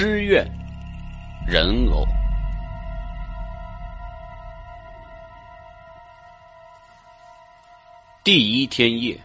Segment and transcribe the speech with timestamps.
[0.00, 0.50] 诗苑
[1.46, 2.06] 人偶。
[8.24, 9.20] 第一天夜，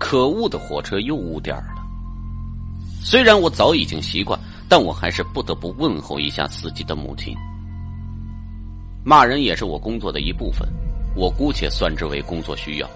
[0.00, 1.86] 可恶的火车又误点了。
[3.00, 4.36] 虽然我早已经习惯，
[4.68, 7.32] 但我还是不得不问候一下司机的母亲。
[9.04, 10.68] 骂人也是我工作的一部分，
[11.14, 12.90] 我姑且算之为工作需要。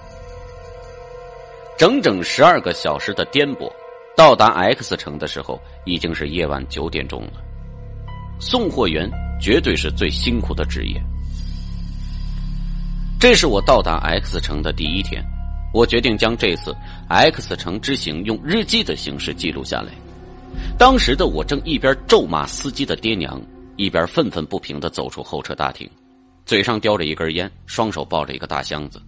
[1.78, 3.70] 整整十二个小时的颠簸，
[4.20, 7.42] 到达 X 城的时候已经是夜晚九点钟了。
[8.38, 9.10] 送货员
[9.40, 11.02] 绝对是最辛苦的职业。
[13.18, 15.24] 这是我到达 X 城的第一天，
[15.72, 16.76] 我决定将这次
[17.08, 19.90] X 城之行用日记的形式记录下来。
[20.76, 23.40] 当时的我正一边咒骂司机的爹娘，
[23.76, 25.88] 一边愤愤不平的走出候车大厅。
[26.44, 29.00] 嘴上叼着一根烟，双手抱着一个大箱子。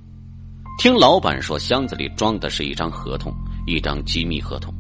[0.79, 3.31] 听老板说，箱子里装的是一张合同，
[3.67, 4.73] 一张机密合同，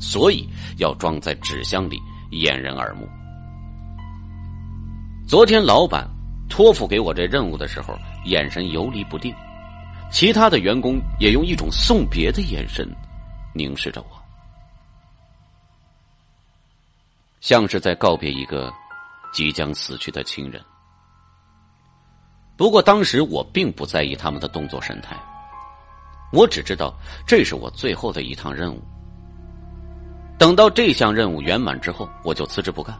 [0.00, 3.06] 所以要装在纸箱里，掩人耳目。
[5.28, 6.08] 昨天老板
[6.48, 9.32] 托付给我这任务的时候，眼神游离不定，
[10.10, 12.88] 其他的员工也用一种送别的眼神
[13.54, 14.16] 凝视着我，
[17.40, 18.72] 像是在告别一个
[19.32, 20.60] 即将死去的亲人。
[22.56, 25.16] 不过当时我并不在意他们的动作神态，
[26.32, 26.92] 我只知道
[27.26, 28.82] 这是我最后的一趟任务。
[30.40, 32.98] 等到这项任务圆满之后，我就辞职不干。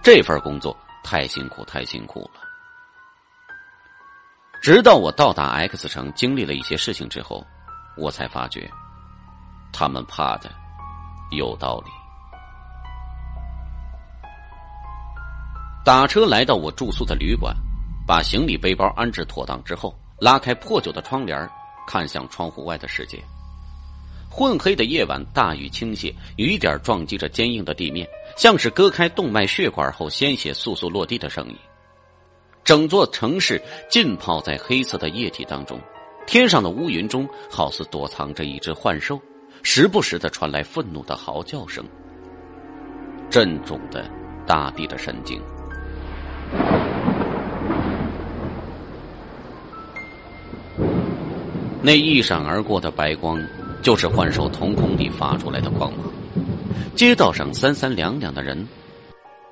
[0.00, 2.40] 这份工作太辛苦，太辛苦了。
[4.62, 7.44] 直到我到达 X 城，经历了一些事情之后，
[7.96, 8.70] 我才发觉，
[9.72, 10.48] 他们怕的
[11.32, 11.90] 有道理。
[15.84, 17.52] 打车来到我住宿的旅馆。
[18.06, 21.50] 把行李背包安置妥当之后，拉开破旧的窗帘，
[21.86, 23.20] 看向窗户外的世界。
[24.30, 31.56] 混黑的夜晚，大雨倾泻，雨点撞击着坚硬的地面，像是割开动脉血管后鲜血簌簌落地的声音。
[32.62, 35.80] 整座城市浸泡在黑色的液体当中，
[36.26, 39.20] 天上的乌云中好似躲藏着一只幻兽，
[39.64, 41.84] 时不时的传来愤怒的嚎叫声，
[43.28, 44.08] 震中的
[44.46, 45.42] 大地的神经。
[51.82, 53.42] 那一闪而过的白光，
[53.82, 56.00] 就是幻兽瞳孔里发出来的光芒。
[56.94, 58.66] 街道上三三两两的人，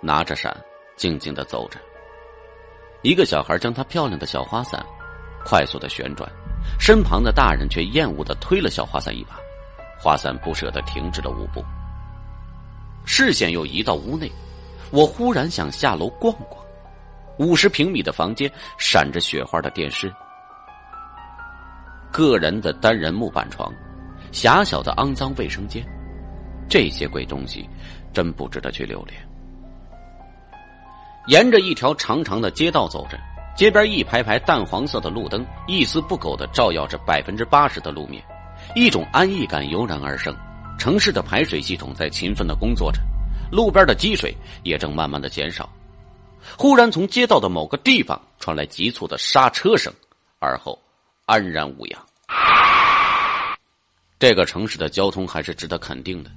[0.00, 0.54] 拿着伞，
[0.96, 1.78] 静静的走着。
[3.02, 4.84] 一个小孩将他漂亮的小花伞
[5.44, 6.30] 快速的旋转，
[6.78, 9.36] 身旁的大人却厌恶的推了小花伞一把，
[9.98, 11.64] 花伞不舍得停止了舞步。
[13.06, 14.30] 视线又移到屋内，
[14.90, 16.62] 我忽然想下楼逛逛。
[17.38, 20.12] 五十平米的房间，闪着雪花的电视。
[22.10, 23.72] 个人的单人木板床，
[24.32, 25.84] 狭小的肮脏卫生间，
[26.68, 27.68] 这些鬼东西
[28.12, 29.18] 真不值得去留恋。
[31.26, 33.18] 沿着一条长长的街道走着，
[33.56, 38.22] 街边一排排淡黄色的路灯，一丝不苟的照耀着百分之八十的路面，
[38.74, 40.34] 一种安逸感油然而生。
[40.78, 43.00] 城市的排水系统在勤奋的工作着，
[43.50, 45.68] 路边的积水也正慢慢的减少。
[46.56, 49.92] 忽然，从街道的某个地方传来急促的刹车声，
[50.38, 50.78] 而后。
[51.26, 52.00] 安然无恙。
[54.18, 56.30] 这个城市的交通还是值得肯定的。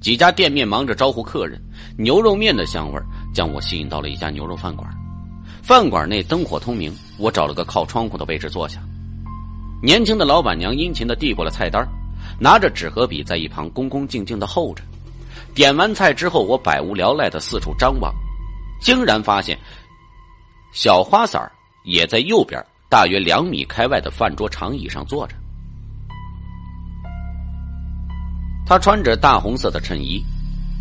[0.00, 1.60] 几家店面忙着招呼客人，
[1.98, 3.00] 牛肉面的香味
[3.34, 4.88] 将我吸引到了一家牛肉饭馆。
[5.60, 8.80] 饭馆内灯火通明，我找了个靠窗户的位置坐下。
[9.82, 11.84] 年轻的老板娘殷勤的递过了菜单，
[12.38, 14.84] 拿着纸和笔在一旁恭恭敬敬的候着。
[15.54, 18.14] 点完菜之后，我百无聊赖的四处张望，
[18.80, 19.58] 竟然发现
[20.72, 21.50] 小花伞
[21.84, 22.64] 也在右边。
[22.90, 25.34] 大约两米开外的饭桌长椅上坐着，
[28.66, 30.24] 他穿着大红色的衬衣，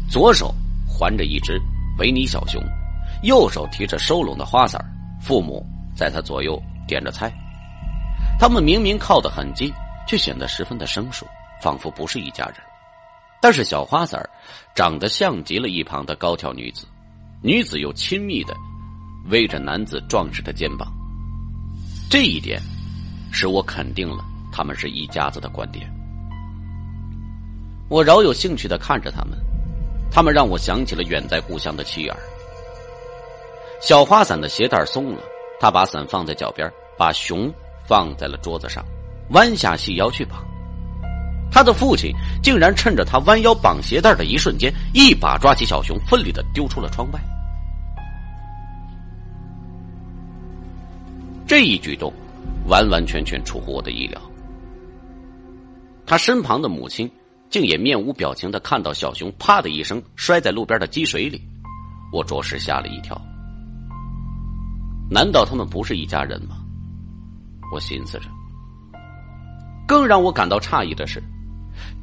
[0.10, 0.54] 左手
[0.88, 1.62] 环着一只
[1.98, 2.64] 维尼小熊，
[3.24, 4.84] 右手提着收拢的花伞
[5.22, 7.32] 父母在他左右点着菜，
[8.40, 9.72] 他们明明靠得很近，
[10.08, 11.26] 却显得十分的生疏，
[11.62, 12.56] 仿佛不是一家人。
[13.42, 14.28] 但是小花伞
[14.74, 16.88] 长得像极了一旁的高挑女子，
[17.42, 18.56] 女子又亲密的
[19.30, 20.88] 偎着男子壮实的肩膀。
[22.10, 22.62] 这一点，
[23.32, 24.24] 使我肯定了
[24.54, 25.93] 他们是一家子的观点。
[27.90, 29.38] 我饶有兴趣的看着他们，
[30.10, 32.18] 他们让我想起了远在故乡的妻儿。
[33.82, 35.22] 小花伞的鞋带松了，
[35.60, 37.54] 他把伞放在脚边，把熊
[37.86, 38.84] 放在了桌子上，
[39.32, 40.44] 弯下细腰去绑。
[41.52, 47.20] 他的父亲竟然趁着他弯腰绑鞋带的一瞬间，一把抓起小熊，奋力的丢出了窗外。
[51.46, 52.12] 这一举动，
[52.68, 54.20] 完完全全出乎我的意料。
[56.06, 57.10] 他身旁的母亲
[57.54, 61.40] 竟也面无表情的看到小熊啪的一声摔在路边的积水里，
[62.12, 63.16] 我着实吓了一跳。
[65.08, 66.56] 难道他们不是一家人吗？
[67.72, 68.26] 我寻思着。
[69.88, 71.22] 更让我感到诧异的是，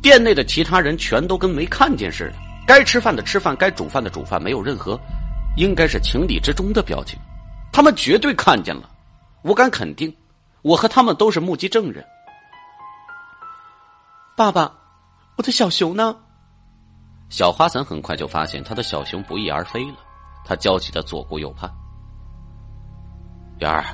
[0.00, 4.96] 店内的其他人全都跟没看见似的，该吃饭的吃饭，该煮饭的煮饭，没有任何
[5.56, 7.19] 应该是情理之中的表情。
[7.73, 8.88] 他们绝对看见了，
[9.43, 10.17] 我敢肯定，
[10.62, 12.05] 我和他们都是目击证人。
[14.37, 14.76] 爸爸。
[15.40, 16.14] 我的小熊呢？
[17.31, 19.96] 小花伞很快就发现他的小熊不翼而飞了，
[20.44, 21.72] 他焦急的左顾右盼。
[23.58, 23.87] 元儿，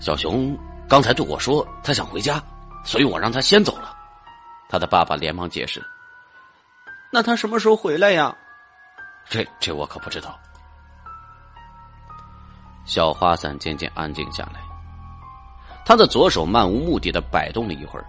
[0.00, 0.58] 小熊
[0.88, 2.42] 刚才对我说他想回家，
[2.82, 3.96] 所以我让他先走了。
[4.68, 5.80] 他的爸爸连忙解释
[7.12, 8.36] ：“那他什么时候回来呀？”
[9.30, 10.36] 这这我可不知道。
[12.84, 14.60] 小花伞渐渐安静下来，
[15.86, 18.04] 他的左手漫无目的的摆动了一会儿，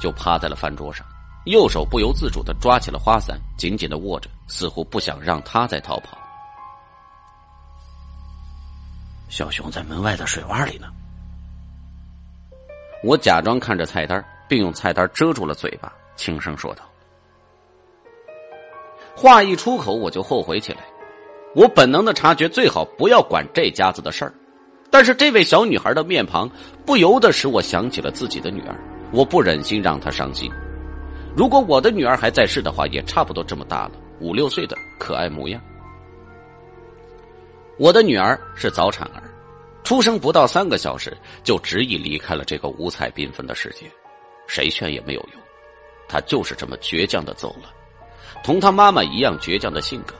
[0.00, 1.06] 就趴在了饭桌上。
[1.44, 6.16] 右手不由自主的抓起了花伞，紧紧的握着，似乎不想让他再逃跑。
[9.28, 10.86] 小熊在门外的水洼里呢。
[13.02, 16.84] 我假装看着菜单，并用菜单遮住了嘴巴，轻声说道
[19.16, 20.84] ：“话一出口，我就后悔起来。
[21.56, 24.32] 我本能的察觉，最好不要管这家子的事儿。
[24.90, 26.48] 但是这位小女孩的面庞，
[26.86, 28.78] 不由得使我想起了自己的女儿。
[29.10, 30.48] 我不忍心让她伤心。”
[31.34, 35.60] 如果我的女儿还在世的话，也差不多这么大了，五六岁的可爱模样。
[37.78, 39.22] 我的女儿是早产儿，
[39.82, 43.90] 出生不到三个小时就执意离开了这个五彩缤纷的世界，
[44.46, 45.40] 谁劝也没有用，
[46.06, 47.72] 她就是这么倔强的走了，
[48.44, 50.14] 同她妈妈一样倔强的性格。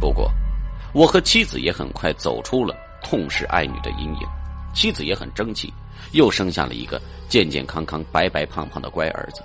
[0.00, 0.32] 不过，
[0.94, 4.26] 我和妻子也很快走出了痛失爱女的阴影，
[4.74, 5.70] 妻子也很争气，
[6.12, 6.98] 又生下了一个
[7.28, 9.42] 健健康康、白白胖胖的乖儿子。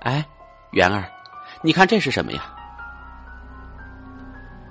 [0.00, 0.24] 哎，
[0.72, 1.04] 元儿，
[1.62, 2.42] 你看这是什么呀？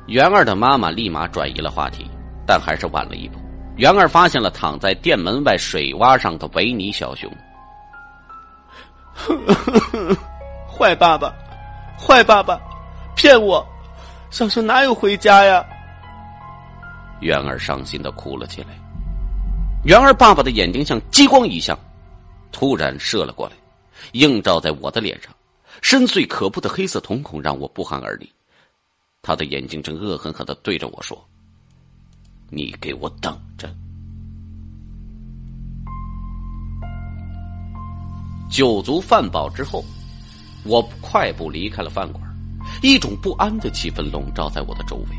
[0.08, 2.10] 元儿的妈妈立马转移了话题，
[2.48, 3.40] 但还是晚了一步。
[3.76, 7.32] 元儿发现了躺在店门外水洼上的维尼小熊。
[10.68, 11.32] 坏爸爸，
[11.98, 12.60] 坏爸爸，
[13.16, 13.64] 骗我！
[14.32, 15.64] 小熊哪有回家呀？
[17.20, 18.70] 元儿伤心的哭了起来。
[19.84, 21.78] 元儿爸爸的眼睛像激光一样，
[22.52, 23.54] 突然射了过来。
[24.14, 25.34] 映照在我的脸上，
[25.82, 28.30] 深邃可怖的黑色瞳孔让我不寒而栗。
[29.22, 31.24] 他的眼睛正恶狠狠的对着我说
[32.50, 33.70] ：“你给我等着！”
[38.50, 39.84] 酒足饭饱之后，
[40.64, 42.24] 我快步离开了饭馆。
[42.82, 45.16] 一种不安的气氛笼罩在我的周围，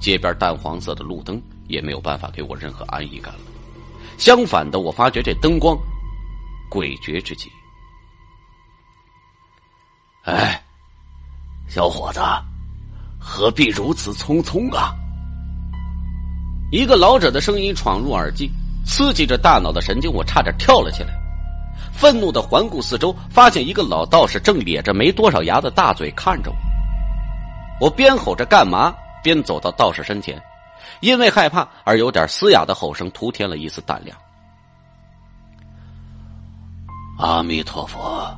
[0.00, 3.40] 街边淡黄色的路灯也没有办法给我任何安逸感了。
[4.16, 5.76] 相反的，我发觉这灯光
[6.70, 7.50] 诡谲之极。
[10.28, 10.62] 哎，
[11.68, 12.20] 小伙子，
[13.18, 14.94] 何必如此匆匆啊？
[16.70, 18.50] 一个老者的声音闯入耳际，
[18.84, 21.18] 刺激着大脑的神经，我差点跳了起来。
[21.94, 26.56] 愤怒的环顾四周，发现一个老道士正咧着没多少牙的大嘴看着我。
[27.80, 28.94] 我边吼着“干嘛”，
[29.24, 30.38] 边走到道士身前，
[31.00, 34.14] 因为害怕而有点嘶哑的吼声徒添了一丝胆量。
[37.16, 38.30] 阿弥陀佛，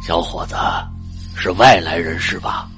[0.00, 0.54] 小伙子。
[1.42, 2.68] 是外来人是吧？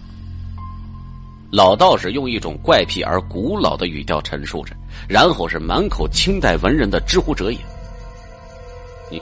[1.50, 4.72] 老道士用一种怪癖而古老的语调陈述着，
[5.08, 7.58] 然后是满口清代文人的知乎者也。
[9.10, 9.20] 你，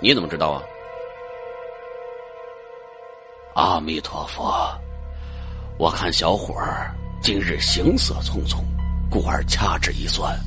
[0.00, 0.62] 你怎么知道啊？
[3.54, 4.72] 阿弥陀佛，
[5.76, 8.60] 我看小伙儿今日行色匆匆，
[9.10, 10.38] 故而掐指一算，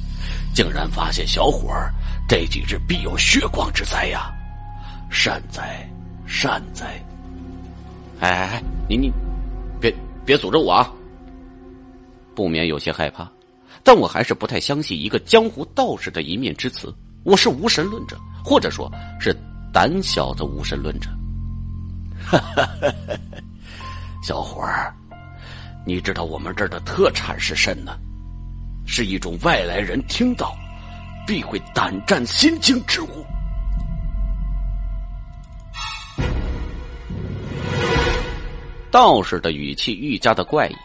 [0.55, 1.93] 竟然发现小伙儿
[2.29, 4.31] 这几日必有血光之灾呀！
[5.09, 5.85] 善哉，
[6.25, 6.97] 善哉。
[8.21, 9.11] 哎哎哎，你你，
[9.79, 10.93] 别别诅咒我啊！
[12.35, 13.29] 不免有些害怕，
[13.83, 16.93] 但我还是不太相信一个江湖道士的一面之词。
[17.23, 19.35] 我是无神论者，或者说是
[19.73, 21.09] 胆小的无神论者。
[22.23, 22.93] 哈哈哈！
[24.23, 24.93] 小伙儿，
[25.83, 27.97] 你知道我们这儿的特产是甚呢？
[28.85, 30.55] 是一种外来人听到
[31.25, 33.25] 必会胆战心惊之物。
[38.91, 40.75] 道士的语气愈加的怪异，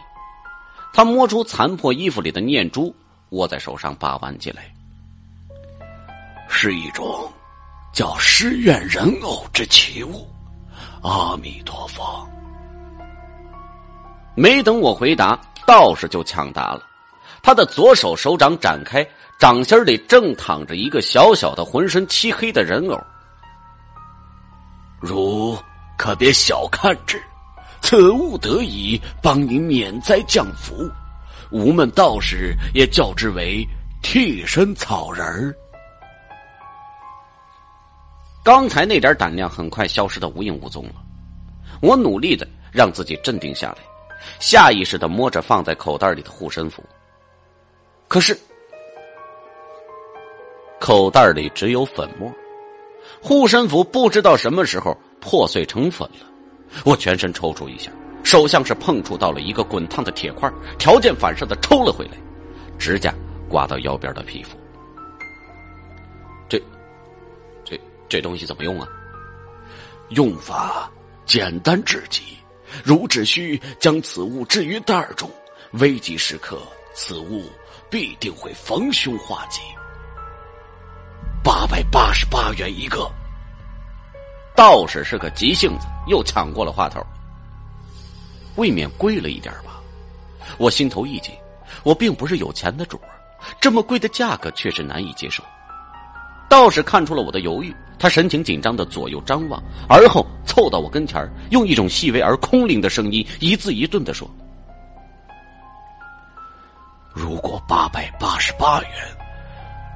[0.93, 2.95] 他摸出残破衣服里的念珠，
[3.29, 4.73] 握在手上把玩起来。
[6.47, 7.29] 是一种
[7.93, 10.25] 叫失怨人偶之奇物。
[11.03, 12.27] 阿弥陀佛！
[14.35, 16.81] 没等我回答，道士就抢答了。
[17.43, 22.99] 他的左手手掌展开，掌心里正躺着一个小小的、浑身漆黑的人偶。
[24.99, 25.57] 如
[25.97, 27.21] 可别小看之，
[27.89, 30.91] 此物得以帮你免灾降福。
[31.51, 33.65] 吾们道士也叫之为
[34.03, 35.55] 替身草人儿。
[38.43, 40.95] 刚才那点胆量很快消失的无影无踪了。
[41.81, 43.77] 我努力的让自己镇定下来，
[44.37, 46.83] 下意识的摸着放在口袋里的护身符。
[48.09, 48.37] 可是，
[50.77, 52.29] 口袋里只有粉末，
[53.21, 56.27] 护身符不知道什么时候破碎成粉了。
[56.85, 57.91] 我全身抽搐一下。
[58.23, 62.17] 手像是碰触到了一个滚烫的铁块，条件反射的抽了回来，
[62.77, 63.13] 指甲
[63.47, 64.57] 刮到腰边的皮肤。
[66.49, 66.61] 这、
[67.63, 68.87] 这、这东西怎么用啊？
[70.09, 70.91] 用法
[71.25, 72.21] 简单至极，
[72.83, 75.31] 如只需将此物置于袋中，
[75.73, 76.59] 危急时刻，
[76.93, 77.45] 此物
[77.89, 79.61] 必定会逢凶化吉。
[81.41, 83.09] 八百八十八元一个。
[84.57, 86.99] 道士是个急性子，又抢过了话头。
[88.55, 89.79] 未免贵了一点吧？
[90.57, 91.31] 我心头一紧，
[91.83, 93.13] 我并不是有钱的主儿，
[93.61, 95.43] 这么贵的价格确实难以接受。
[96.49, 104.27] 道士看出了我的犹豫，他神情紧张的左右张望，而后凑到我跟前用一种细微而空灵的声音一字一顿的说
[107.13, 108.91] ：“如果八百八十八元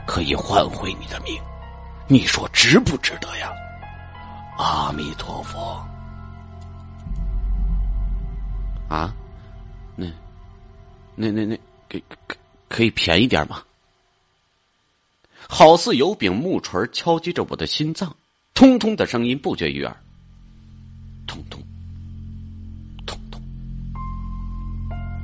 [0.05, 1.35] 可以换回你的命，
[2.05, 3.51] 你说值不值得呀？”
[4.57, 5.81] 阿弥陀佛。
[8.87, 9.13] 啊，
[9.95, 10.05] 那，
[11.15, 12.35] 那那那，给可
[12.67, 13.63] 可以便宜点吗？
[15.47, 18.15] 好似有柄木锤敲击着我的心脏，
[18.53, 19.95] 通通的声音不绝于耳。
[21.27, 21.61] 通通，
[23.05, 23.41] 通通。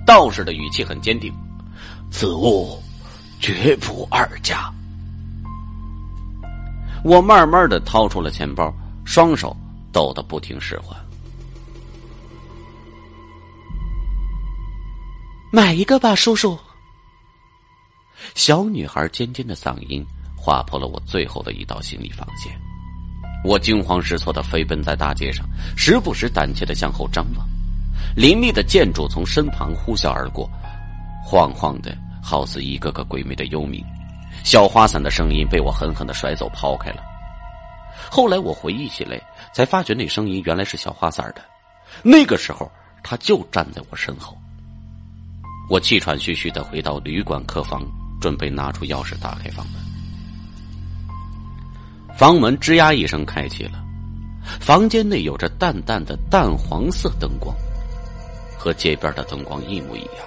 [0.05, 1.33] 道士的语气很坚定，
[2.09, 2.81] 此物
[3.39, 4.73] 绝不二价。
[7.03, 8.73] 我慢慢的掏出了钱包，
[9.07, 9.55] 双手
[9.93, 10.95] 抖得不听使唤。
[15.49, 16.59] 买一个吧，叔叔。
[18.35, 22.51] 小女孩尖尖的嗓音划破了我最后的一道心理防线。
[23.45, 25.47] 我惊慌失措的飞奔在大街上，
[25.77, 27.47] 时不时胆怯的向后张望。
[28.13, 30.49] 林立的建筑从身旁呼啸而过，
[31.23, 33.81] 晃晃的，好似一个个鬼魅的幽冥。
[34.43, 37.01] 小花伞的声音被我狠狠的甩走，抛开了。
[38.09, 39.21] 后来我回忆起来，
[39.53, 41.41] 才发觉那声音原来是小花伞的。
[42.03, 42.71] 那个时候，
[43.03, 44.37] 他就站在我身后。
[45.69, 47.85] 我气喘吁吁的回到旅馆客房，
[48.21, 49.81] 准备拿出钥匙打开房门。
[52.17, 53.83] 房门吱呀一声开启了，
[54.59, 57.55] 房间内有着淡淡的淡黄色灯光，
[58.57, 60.25] 和街边的灯光一模一样。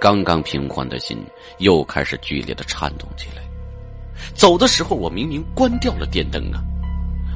[0.00, 1.24] 刚刚平缓的心
[1.58, 3.45] 又开始剧烈的颤动起来。
[4.34, 6.62] 走的时候，我明明关掉了电灯啊！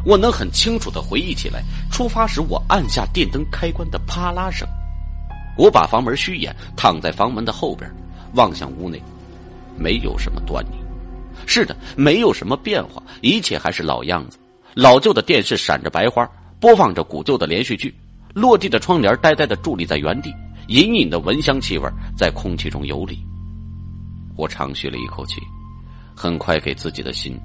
[0.04, 4.66] 我能很清楚的回忆起来，出发时我按下电灯开关的啪啦声。
[5.58, 7.90] 我把房门虚掩，躺在房门的后边，
[8.34, 9.02] 望向屋内，
[9.76, 10.78] 没有什么端倪。
[11.46, 14.38] 是的，没有什么变化，一切还是老样子。
[14.75, 16.26] 老旧的电视闪着白花，
[16.58, 17.94] 播放着古旧的连续剧。
[18.32, 20.32] 落地的窗帘呆呆的伫立在原地，
[20.68, 23.18] 隐隐的蚊香气味在空气中游离。
[24.37, 25.40] 我长吁了一口气，
[26.20, 27.40] 很快给自己的心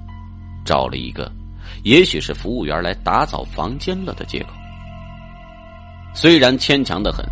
[0.62, 1.32] 找了一个，
[1.82, 4.50] 也许是服务员来打扫房间了的借口。
[6.14, 7.24] 虽然牵强的很。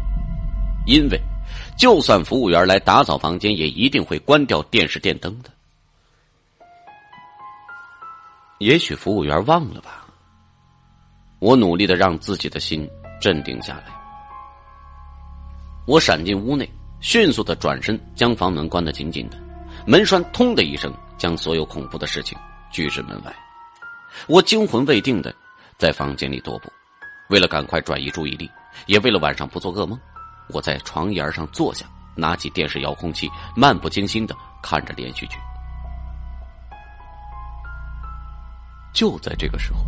[0.86, 1.18] 因为，
[1.78, 5.48] 就算服务员来打扫房间，也一定会关掉电视电灯的。
[8.58, 10.04] 也许服务员忘了吧。
[11.38, 12.86] 我努力的让自己的心
[13.18, 13.84] 镇定下来。
[15.86, 16.68] 我闪进屋内，
[17.00, 19.38] 迅速的转身，将房门关得紧紧的，
[19.86, 22.38] 门栓“通”的一声，将所有恐怖的事情
[22.70, 23.34] 拒之门外。
[24.26, 25.34] 我惊魂未定的
[25.78, 26.72] 在房间里踱步，
[27.30, 28.50] 为了赶快转移注意力，
[28.86, 29.98] 也为了晚上不做噩梦。
[30.50, 35.36] 我在床沿上坐下，拿起电视遥控器，漫不经心的看着连续剧。
[38.92, 39.80] 就在这个时候，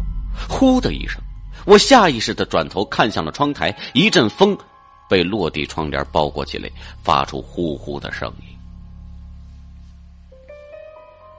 [0.49, 1.21] 呼的一声，
[1.67, 4.59] 我下意识的转头看向了窗台，一阵风
[5.09, 6.69] 被落地窗帘包裹起来，
[7.05, 8.56] 发出呼呼的声音。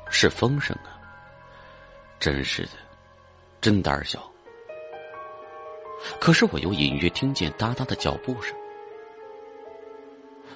[0.09, 0.97] 是风声啊！
[2.19, 2.69] 真是的，
[3.61, 4.19] 真胆小。
[6.19, 8.55] 可是我又隐约听见哒哒的脚步声。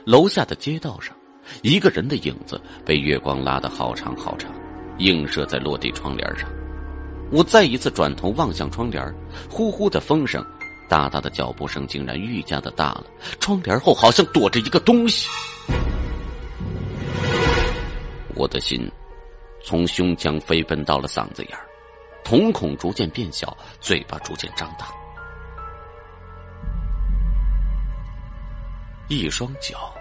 [0.05, 1.15] 楼下的街道上，
[1.61, 4.51] 一个人的影子被月光拉得好长好长，
[4.97, 6.49] 映射在落地窗帘上。
[7.31, 9.13] 我再一次转头望向窗帘，
[9.49, 10.45] 呼呼的风声，
[10.89, 13.05] 大大的脚步声竟然愈加的大了。
[13.39, 15.29] 窗帘后好像躲着一个东西。
[18.33, 18.89] 我的心
[19.63, 21.65] 从胸腔飞奔到了嗓子眼儿
[22.23, 24.87] 瞳孔逐渐变小，嘴巴逐渐张大。
[29.07, 29.93] 一双脚，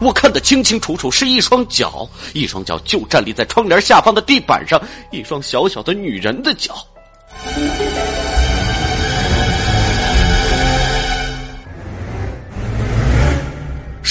[0.00, 4.78] 我看得清清楚楚，是一双脚，一双脚就站立在窗帘下方的地板上，
[5.10, 6.74] 一双小小的女人的脚。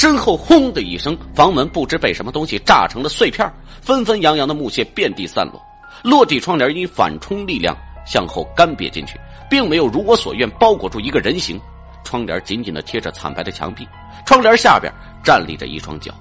[0.04, 3.50] 身后轰的一声，房门不知被什么东西炸成了碎片，
[3.82, 5.66] 纷纷扬扬的木屑遍地散落，
[6.04, 7.74] 落地窗帘因反冲力量
[8.06, 9.18] 向后干瘪进去，
[9.50, 11.58] 并没有如我所愿包裹住一个人形。
[12.04, 13.88] 窗帘紧紧的贴着惨白的墙壁，
[14.26, 14.92] 窗帘下边
[15.24, 16.14] 站立着一双脚。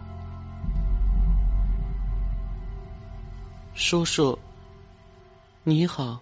[3.74, 4.38] 叔叔，
[5.64, 6.20] 你好。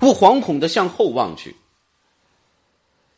[0.00, 1.56] 我惶恐的向后望去，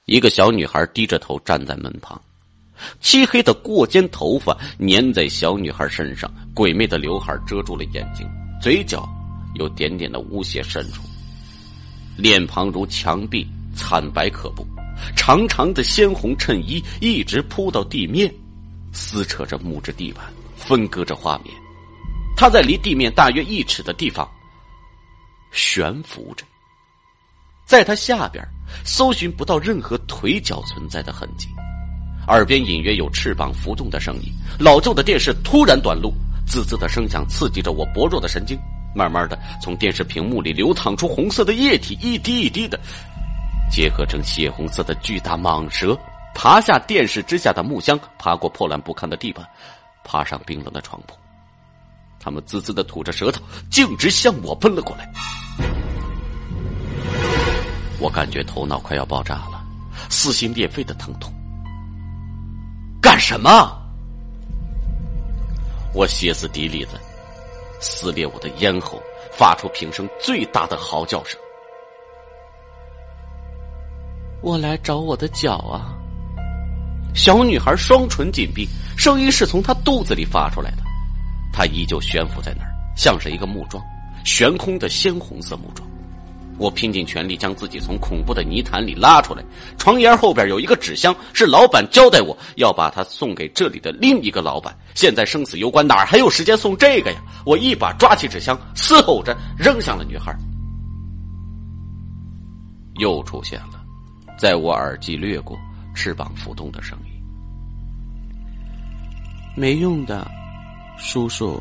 [0.06, 2.18] 一个小女孩低着头站在门旁，
[3.01, 8.27] 漆黑的过肩头发粘在小女孩身上，鬼魅的刘海遮住了眼睛，
[8.61, 9.09] 嘴角
[9.55, 11.03] 有点点的污血渗出，
[12.17, 14.67] 脸庞如墙壁，惨白可怖。
[15.17, 18.33] 长长的鲜红衬衣一直铺到地面，
[18.93, 20.25] 撕扯着木质地板，
[20.55, 21.53] 分割着画面。
[22.37, 24.29] 他在离地面大约一尺的地方
[25.51, 26.45] 悬浮着，
[27.67, 28.47] 在他下边
[28.85, 31.49] 搜寻不到任何腿脚存在的痕迹，
[32.29, 34.33] 耳边隐约有翅膀浮动的声音。
[34.59, 36.12] 老旧的电视突然短路，
[36.47, 38.59] 滋滋的声响刺激着我薄弱的神经。
[38.95, 42.79] 慢慢的，从电视屏幕里流淌出红色的液体，一滴一滴的。
[43.71, 45.99] 结合成血红色的巨大蟒蛇，
[46.35, 49.47] 爬下电视之下的木箱，爬过破烂不堪的地板，
[50.05, 51.17] 爬上冰冷的床铺。
[52.21, 55.11] 他们滋滋的吐着舌头，径直向我奔了过来。
[57.99, 59.64] 我感觉头脑快要爆炸了，
[60.11, 61.33] 撕心裂肺的疼痛。
[63.02, 63.76] 干什么？
[65.92, 66.92] 我歇斯底里的
[67.80, 71.38] 撕裂我的咽喉，发出平生最大的嚎叫声。
[74.40, 75.92] 我来找我的脚啊！
[77.14, 80.79] 小女孩双唇紧闭，声音是从她肚子里发出来的。
[81.53, 83.83] 她依旧悬浮在那儿，像是一个木桩，
[84.24, 85.87] 悬空的鲜红色木桩。
[86.59, 89.43] 我拼尽全力将自己从恐怖的泥潭里拉出来。
[89.79, 94.77] 床沿后边有一个纸箱，是老板交代我要把它送给这里的另一个老板。
[94.95, 97.21] 现在生死攸关，哪还有时间送这个呀？
[97.45, 100.37] 我一把抓起纸箱，嘶吼着扔向了女孩。
[102.97, 103.83] 又出现了。
[104.38, 105.59] 在我耳际掠过，
[105.95, 107.12] 翅膀浮动的声音。
[109.57, 110.31] 没用的，
[110.99, 111.61] 叔叔。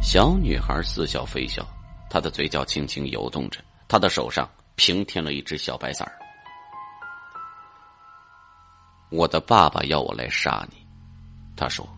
[0.00, 1.66] 小女孩似笑非笑，
[2.10, 6.14] 他的嘴角轻轻游动着，他的手上平添了一只小白伞儿。
[9.10, 10.86] 我的爸爸要我来杀你，
[11.56, 11.88] 他说。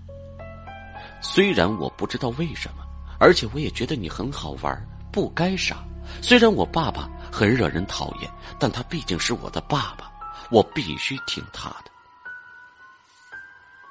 [1.23, 2.85] 虽然我不知道为什么，
[3.19, 5.77] 而且我也觉得你很好玩，不该杀。
[6.21, 7.09] 虽然我爸爸。
[7.33, 10.11] 很惹人讨厌，但他毕竟是我的爸爸，
[10.51, 11.85] 我必须听他的。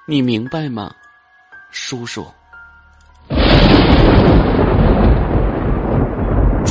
[0.06, 0.94] 你明白吗，
[1.72, 2.28] 叔叔？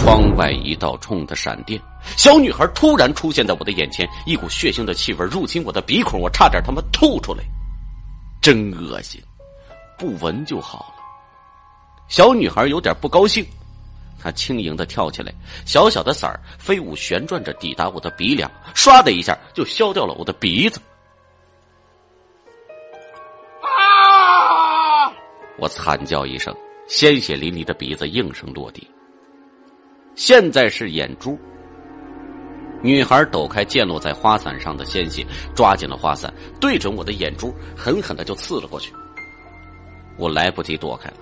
[0.09, 1.79] 窗外一道冲的闪电，
[2.17, 7.45] 小女孩突然出现在我的眼前，一股血腥的气味入侵我的鼻孔，我差点他妈吐出来，
[8.41, 9.23] 真恶心！
[9.99, 11.05] 不闻就好了。
[12.09, 13.47] 小女孩有点不高兴。
[14.19, 15.31] 她轻盈的跳起来，
[15.67, 20.81] 小小的伞儿飞舞旋转着抵达我的鼻梁，唰的一下就削掉了我的鼻子。
[23.61, 25.13] 啊！
[25.59, 26.57] 我惨叫一声，
[26.89, 28.91] 鲜血淋漓的鼻子应声落地。
[30.19, 31.39] 现在是眼珠。
[32.83, 38.93] 女孩抖开溅落在花伞上的鲜血，抓紧了花伞，对准我的眼珠狠狠的就刺了过去。
[40.17, 41.19] 我来不及躲开了，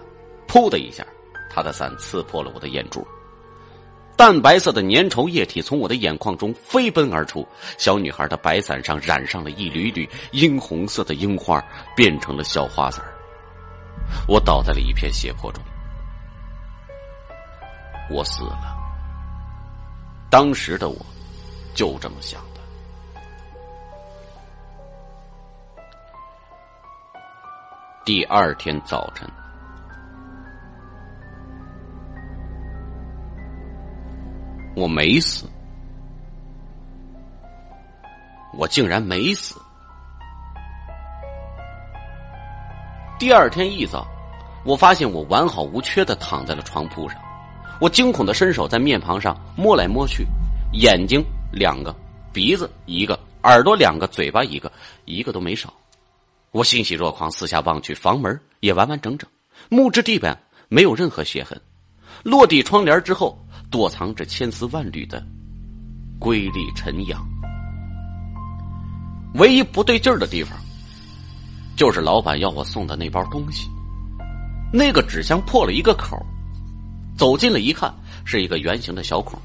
[0.48, 1.06] 噗的一下。
[1.50, 3.06] 他的伞刺破了我的眼珠，
[4.16, 7.46] 淡白色的粘稠液体从我的眼眶中飞奔而出。
[7.76, 11.62] 小女孩的白伞上染上了一缕缕樱红色的樱花，
[11.94, 13.04] 变成了小花伞
[14.26, 15.62] 我倒在了一片血泊中，
[18.10, 18.75] 我死了。
[20.30, 20.96] 当时的我
[21.74, 22.60] 就这么想的。
[28.04, 29.28] 第二天早晨。
[34.76, 35.46] 我没死，
[38.52, 39.58] 我竟然没死。
[43.18, 44.06] 第二天一早，
[44.66, 47.18] 我发现我完好无缺的躺在了床铺上，
[47.80, 50.26] 我惊恐的伸手在面庞上摸来摸去，
[50.72, 51.94] 眼睛两个，
[52.32, 54.72] 鼻子一个，耳朵两个，嘴巴一个，
[55.04, 55.72] 一个都没少。
[56.52, 59.28] 我欣喜若狂，四下望去，房门也完完整整，
[59.68, 61.60] 木质地板没有任何血痕。
[62.22, 63.38] 落地窗帘之后，
[63.70, 65.22] 躲藏着千丝万缕的
[66.18, 67.22] 瑰丽晨阳。
[69.34, 70.58] 唯一不对劲儿的地方，
[71.76, 73.68] 就是老板要我送的那包东西。
[74.72, 76.16] 那个纸箱破了一个口，
[77.16, 77.92] 走近了一看，
[78.24, 79.38] 是一个圆形的小孔。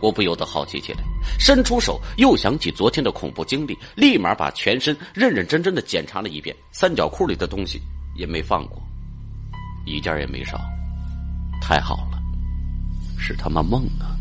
[0.00, 1.00] 我不由得好奇起来，
[1.38, 7.80] 伸出手，又想起昨天的恐怖经历，立马把全身认认真真的检查了一遍，三角裤里的东西
[8.14, 8.82] 也没放过，
[9.86, 10.60] 一件也没少。
[11.60, 12.22] 太好了，
[13.18, 14.12] 是他妈梦啊！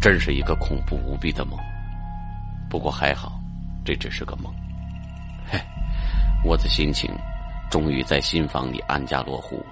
[0.00, 1.58] 真是一个恐怖无比的梦。
[2.70, 3.40] 不过还好，
[3.84, 4.52] 这只是个梦。
[5.50, 5.58] 嘿，
[6.44, 7.10] 我的心情
[7.70, 9.64] 终于在新房里安家落户。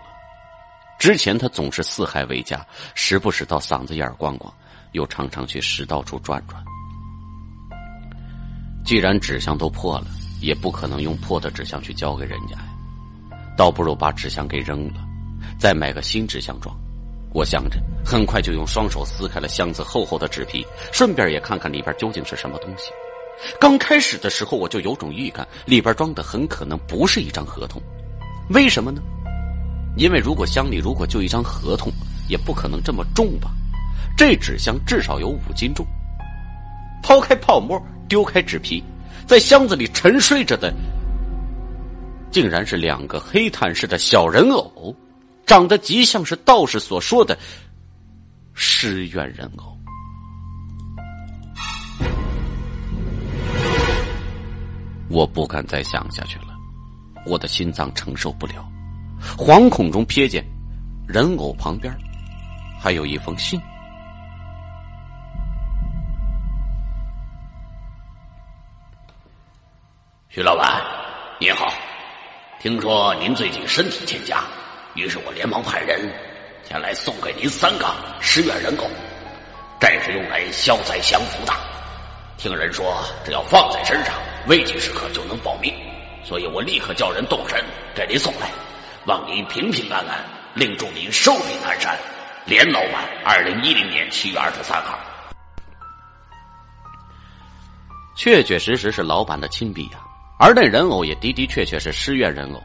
[1.02, 4.54] 之前他总是四海为家，时不时到嗓子眼儿逛逛，
[4.92, 6.62] 又常常去食道处转转。
[8.84, 10.06] 既然纸箱都破了，
[10.40, 15.00] 也不可能用破的纸箱去交给人家呀，倒不如把纸箱给扔了，
[15.58, 16.72] 再买个新纸箱装。
[17.34, 22.92] 我想着，很快就用双手撕开了箱子厚厚的纸皮，顺便也看看里边究竟是什么东西。
[23.58, 27.82] 刚开始的时候，我就有种预感，里边装的很可能不是一张合同。
[28.50, 29.02] 为什么呢？
[29.96, 31.92] 因为如果箱里如果就一张合同，
[32.28, 33.50] 也不可能这么重吧？
[34.16, 35.86] 这纸箱至少有五斤重。
[37.02, 38.82] 抛开泡沫，丢开纸皮，
[39.26, 40.72] 在箱子里沉睡着的，
[42.30, 44.94] 竟然是两个黑炭似的小人偶，
[45.44, 47.36] 长得极像是道士所说的
[48.54, 49.76] 尸怨人偶。
[55.08, 56.56] 我不敢再想下去了，
[57.26, 58.66] 我的心脏承受不了。
[59.36, 60.44] 惶恐中瞥见，
[61.06, 61.94] 人偶旁边
[62.80, 63.60] 还有一封信。
[70.28, 70.82] 徐老板，
[71.38, 71.72] 您好，
[72.60, 74.44] 听说您最近身体欠佳，
[74.94, 76.10] 于是我连忙派人
[76.66, 77.86] 前来送给您三个
[78.20, 78.86] 十元人偶，
[79.78, 81.52] 这是用来消灾降福的。
[82.38, 84.14] 听人说，只要放在身上，
[84.48, 85.74] 危急时刻就能保命，
[86.24, 87.62] 所以我立刻叫人动身
[87.94, 88.48] 给您送来。
[89.06, 91.98] 望您平平安安，另祝您寿比南山。
[92.46, 94.96] 连老板，二零一零年七月二十三号，
[98.16, 99.98] 确确实实是老板的亲笔呀。
[100.38, 102.62] 而那人偶也的的确确是失愿人偶。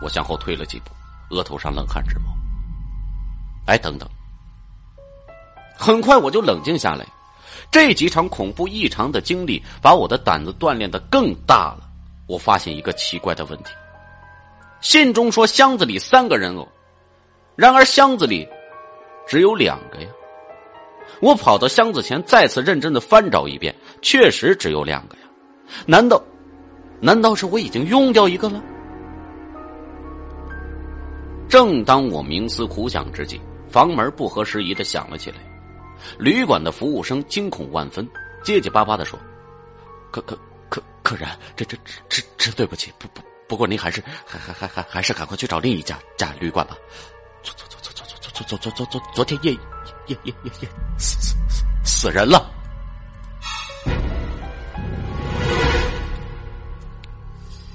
[0.00, 0.90] 我向后退了几步，
[1.34, 2.26] 额头上冷汗直冒。
[3.66, 4.08] 哎，等等！
[5.76, 7.04] 很快我就冷静下来。
[7.70, 11.80] 这几场恐怖异常的经历，把我的胆子锻炼的更大了。
[12.26, 13.72] 我发现一个奇怪的问题。
[14.80, 16.66] 信中说箱子里三个人偶，
[17.56, 18.48] 然而箱子里
[19.26, 20.08] 只有两个呀。
[21.20, 25.22] 我跑到箱子前，再次认真的翻找一遍，确实只有两个呀。
[25.84, 26.22] 难道，
[27.00, 28.62] 难道是我已经用掉一个了？
[31.48, 35.36] 正当我冥思苦想之际，房门不合时宜的响了起来。
[36.18, 38.08] 旅馆的服务生惊恐万分，
[38.44, 39.18] 结结巴巴的说
[40.12, 40.38] ：“客客
[40.68, 41.76] 客客人，这这
[42.08, 46.76] 这这对不起，不不。”不过您还是还还还还还是赶快去找另一家家旅馆吧。
[47.42, 52.50] 昨昨昨昨昨昨昨昨昨昨昨昨天夜夜夜夜夜死死死死人了，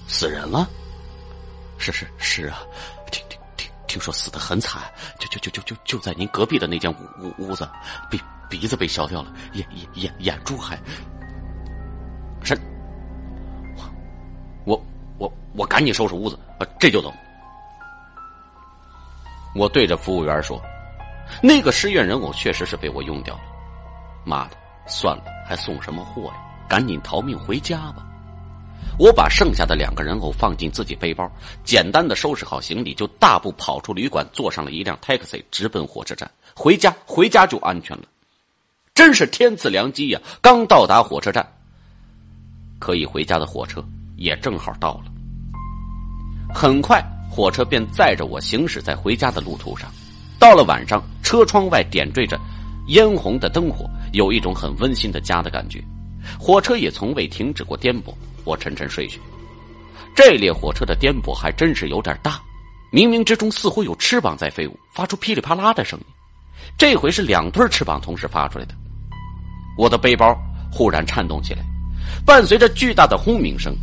[0.07, 0.69] 死人了。
[1.79, 2.61] 是是是啊，
[3.11, 4.83] 听听听听说死的很惨，
[5.19, 7.67] 就就就就就就在您隔壁的那间屋屋屋子，
[8.11, 10.79] 鼻鼻子被削掉了，眼眼眼眼珠还
[15.23, 16.37] 我我赶紧收拾屋子，
[16.77, 17.13] 这就走。
[19.55, 20.61] 我对着服务员说
[21.41, 23.41] ：“那个失愿人偶确实是被我用掉了。
[24.25, 26.33] 妈的，算了，还送什么货呀？
[26.67, 28.05] 赶紧逃命回家吧！”
[28.99, 31.31] 我把剩下的两个人偶放进自己背包，
[31.63, 36.29] 简单的收拾好行李，就大步跑出旅馆，坐上了一辆 taxi，直奔火车站。
[36.53, 38.03] 回家，回家就安全了。
[38.93, 40.19] 真是天赐良机呀！
[40.41, 41.47] 刚到达火车站，
[42.77, 43.81] 可以回家的火车
[44.17, 45.05] 也正好到了。
[46.53, 49.91] 很快，火车便载着我行驶在回家的路途上。
[50.37, 52.39] 到了晚上，车窗外点缀着
[52.87, 55.83] 嫣红的灯火，有一种很温馨的家的感觉。
[56.39, 58.13] 火车也从未停止过颠簸，
[58.43, 59.19] 我沉沉睡去。
[60.15, 62.39] 这列火车的颠簸还真是有点大，
[62.91, 66.05] 冥冥之中似乎有翅膀在飞舞，发出噼里啪啦的声音。
[66.77, 68.75] 这回是两对翅膀同时发出来的。
[69.77, 70.37] 我的背包
[70.71, 71.65] 忽然颤动起来，
[72.25, 73.75] 伴随着巨大的轰鸣声，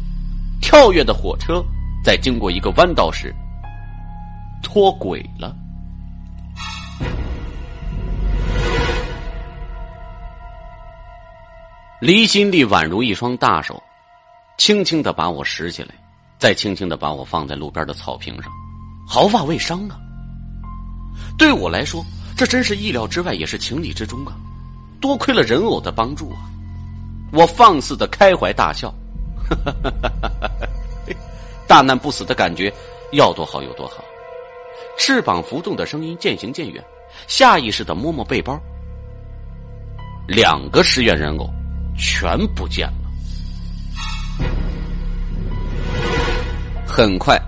[0.62, 1.64] 跳跃的火车。
[2.02, 3.34] 在经过一个弯道时，
[4.62, 5.54] 脱轨了。
[12.00, 13.82] 离心力宛如一双大手，
[14.56, 15.90] 轻轻的把我拾起来，
[16.38, 18.50] 再轻轻的把我放在路边的草坪上，
[19.06, 20.00] 毫发未伤啊！
[21.36, 22.02] 对我来说，
[22.34, 24.32] 这真是意料之外，也是情理之中啊！
[24.98, 26.48] 多亏了人偶的帮助啊！
[27.32, 28.90] 我放肆的开怀大笑，
[29.46, 30.68] 哈哈哈哈哈哈
[31.70, 32.72] 大难不死的感觉
[33.12, 34.02] 要多好有多好。
[34.98, 36.84] 翅膀浮动的声音渐行渐远，
[37.28, 38.60] 下意识的摸摸背包，
[40.26, 41.48] 两个十元人偶
[41.96, 42.94] 全不见了。
[46.84, 47.40] 很快，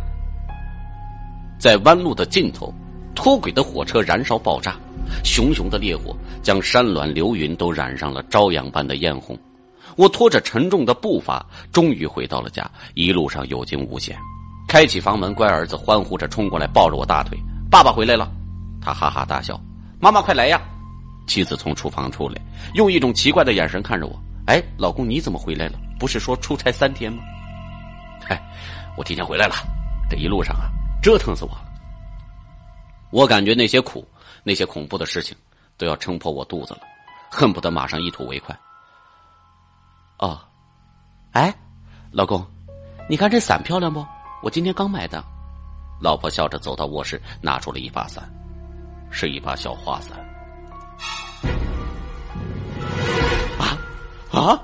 [1.59, 2.73] 在弯路的尽头，
[3.17, 4.77] 脱轨的火车燃烧爆炸，
[5.25, 9.37] 熊熊的烈火将山峦流云都染上了朝阳般的艳红。
[9.97, 12.69] 我拖着沉重的步伐，终于回到了家。
[12.95, 14.17] 一路上有惊无险，
[14.69, 17.39] 开启房门，乖儿子欢呼着冲过来，抱着我大腿
[17.71, 18.31] ：“爸爸回来了！”
[18.81, 19.61] 他哈哈大笑
[20.01, 20.61] ：“妈妈快来呀！”
[21.29, 22.41] 妻子从厨房出来，
[22.75, 25.79] 用一种奇怪的眼神看着我：“哎，老公你怎么回来了？
[25.99, 27.23] 不是说出差三天吗
[28.27, 28.43] ？”“嗨，
[28.97, 29.55] 我提前回来了。
[30.11, 30.69] 这一路上啊，
[31.03, 31.65] 折腾死我了。
[33.11, 34.07] 我感觉那些苦、
[34.43, 35.37] 那些恐怖的事情
[35.77, 36.81] 都要撑破我肚子了，
[37.31, 38.59] 恨不得马上一吐为快。”
[40.23, 40.39] 哦，
[41.33, 41.53] 哎，
[42.13, 42.47] 老公，
[43.09, 44.07] 你看这伞漂亮不？
[44.41, 45.21] 我今天刚买的。
[46.01, 48.23] 老婆笑着走到卧室，拿出了一把伞，
[49.11, 50.17] 是一把小花伞。
[53.59, 53.77] 啊
[54.31, 54.63] 啊！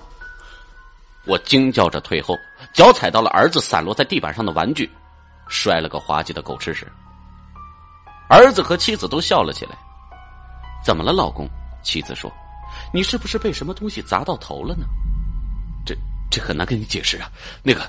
[1.26, 2.36] 我惊叫着退后，
[2.72, 4.88] 脚踩到了儿子散落在地板上的玩具，
[5.48, 6.86] 摔了个滑稽的狗吃屎。
[8.30, 9.76] 儿子和妻子都笑了起来。
[10.84, 11.48] 怎么了，老公？
[11.82, 12.32] 妻子说
[12.94, 14.86] ：“你是不是被什么东西砸到头了呢？”
[16.30, 17.30] 这很难跟你解释啊！
[17.62, 17.80] 那个，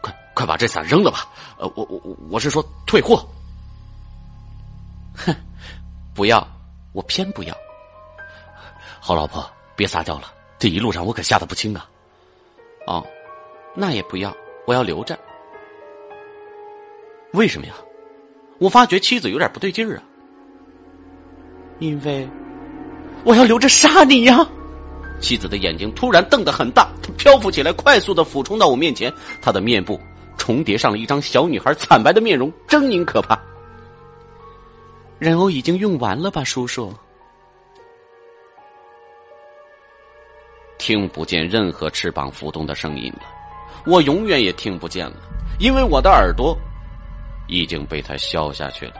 [0.00, 1.28] 快快把这伞扔了吧！
[1.58, 3.26] 呃，我我我是说退货。
[5.14, 5.34] 哼，
[6.14, 6.46] 不要，
[6.92, 7.56] 我偏不要。
[9.00, 11.88] 好老婆，别撒娇了，这一路上我可吓得不轻啊。
[12.86, 13.04] 哦，
[13.74, 14.34] 那也不要，
[14.66, 15.18] 我要留着。
[17.32, 17.74] 为什么呀？
[18.58, 20.02] 我发觉妻子有点不对劲儿啊。
[21.80, 22.28] 因为
[23.24, 24.48] 我要留着杀你呀！
[25.20, 29.12] 妻子的眼睛突然瞪得很大，她漂浮起来，快速的俯冲到我面前。
[29.40, 30.00] 她的面部
[30.36, 33.38] 重叠上了一张小女孩惨白的面容，狰狞可怕。
[35.18, 36.92] 人偶已经用完了吧，叔叔？
[40.78, 43.22] 听不见任何翅膀浮动的声音了，
[43.86, 45.16] 我永远也听不见了，
[45.60, 46.58] 因为我的耳朵
[47.46, 48.94] 已经被他削下去了。